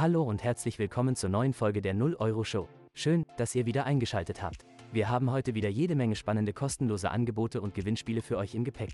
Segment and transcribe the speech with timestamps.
[0.00, 2.68] Hallo und herzlich willkommen zur neuen Folge der 0 Euro Show.
[2.94, 4.64] Schön, dass ihr wieder eingeschaltet habt.
[4.92, 8.92] Wir haben heute wieder jede Menge spannende kostenlose Angebote und Gewinnspiele für euch im Gepäck.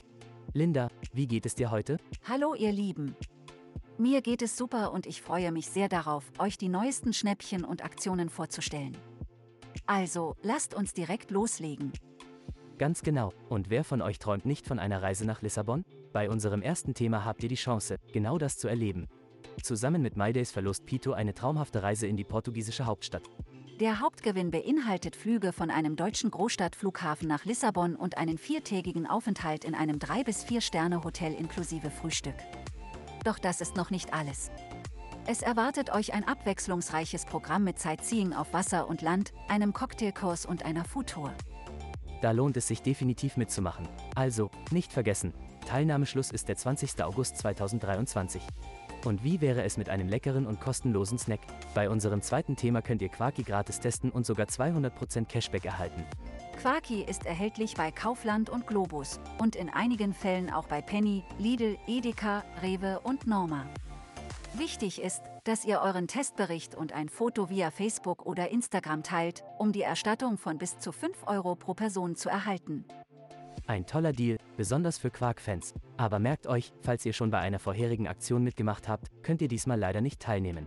[0.55, 1.99] Linda, wie geht es dir heute?
[2.27, 3.15] Hallo ihr Lieben.
[3.99, 7.85] Mir geht es super und ich freue mich sehr darauf, euch die neuesten Schnäppchen und
[7.85, 8.97] Aktionen vorzustellen.
[9.85, 11.93] Also, lasst uns direkt loslegen.
[12.79, 13.35] Ganz genau.
[13.51, 15.85] Und wer von euch träumt nicht von einer Reise nach Lissabon?
[16.15, 19.07] Bei unserem ersten Thema habt ihr die Chance, genau das zu erleben.
[19.63, 23.23] Zusammen mit MyDays verlost Pito eine traumhafte Reise in die portugiesische Hauptstadt.
[23.81, 29.75] Der Hauptgewinn beinhaltet Flüge von einem deutschen Großstadtflughafen nach Lissabon und einen viertägigen Aufenthalt in
[29.75, 32.37] einem 3- bis 4-Sterne-Hotel inklusive Frühstück.
[33.25, 34.51] Doch das ist noch nicht alles.
[35.27, 40.65] Es erwartet euch ein abwechslungsreiches Programm mit Sightseeing auf Wasser und Land, einem Cocktailkurs und
[40.65, 41.33] einer Foodtour.
[42.21, 43.89] Da lohnt es sich definitiv mitzumachen.
[44.15, 45.33] Also, nicht vergessen,
[45.67, 47.03] Teilnahmeschluss ist der 20.
[47.03, 48.43] August 2023.
[49.05, 51.41] Und wie wäre es mit einem leckeren und kostenlosen Snack?
[51.75, 56.05] Bei unserem zweiten Thema könnt ihr Quaki gratis testen und sogar 200% Cashback erhalten.
[56.61, 61.77] Quaki ist erhältlich bei Kaufland und Globus und in einigen Fällen auch bei Penny, Lidl,
[61.87, 63.67] Edeka, Rewe und Norma.
[64.57, 69.73] Wichtig ist, dass ihr euren Testbericht und ein Foto via Facebook oder Instagram teilt, um
[69.73, 72.87] die Erstattung von bis zu 5 Euro pro Person zu erhalten.
[73.67, 75.73] Ein toller Deal, besonders für Quark-Fans.
[75.97, 79.79] Aber merkt euch, falls ihr schon bei einer vorherigen Aktion mitgemacht habt, könnt ihr diesmal
[79.79, 80.67] leider nicht teilnehmen.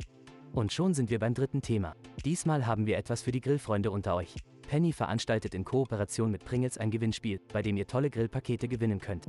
[0.51, 1.95] Und schon sind wir beim dritten Thema.
[2.25, 4.33] Diesmal haben wir etwas für die Grillfreunde unter euch.
[4.67, 9.27] Penny veranstaltet in Kooperation mit Pringles ein Gewinnspiel, bei dem ihr tolle Grillpakete gewinnen könnt.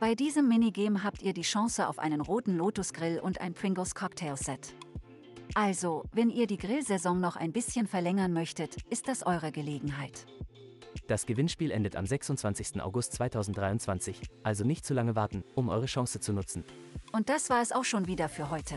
[0.00, 4.74] Bei diesem Minigame habt ihr die Chance auf einen roten Lotus-Grill und ein Pringles Cocktail-Set.
[5.54, 10.24] Also, wenn ihr die Grillsaison noch ein bisschen verlängern möchtet, ist das eure Gelegenheit.
[11.06, 12.80] Das Gewinnspiel endet am 26.
[12.80, 16.64] August 2023, also nicht zu lange warten, um eure Chance zu nutzen.
[17.12, 18.76] Und das war es auch schon wieder für heute.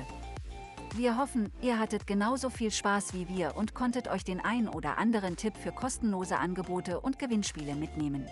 [0.95, 4.99] Wir hoffen, ihr hattet genauso viel Spaß wie wir und konntet euch den ein oder
[4.99, 8.27] anderen Tipp für kostenlose Angebote und Gewinnspiele mitnehmen.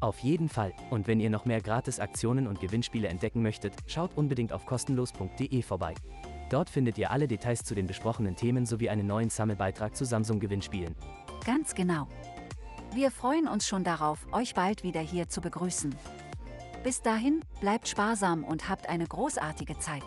[0.00, 0.72] Auf jeden Fall.
[0.90, 5.94] Und wenn ihr noch mehr Gratis-Aktionen und Gewinnspiele entdecken möchtet, schaut unbedingt auf kostenlos.de vorbei.
[6.50, 10.96] Dort findet ihr alle Details zu den besprochenen Themen sowie einen neuen Sammelbeitrag zu Samsung-Gewinnspielen.
[11.44, 12.08] Ganz genau.
[12.92, 15.94] Wir freuen uns schon darauf, euch bald wieder hier zu begrüßen.
[16.82, 20.02] Bis dahin, bleibt sparsam und habt eine großartige Zeit.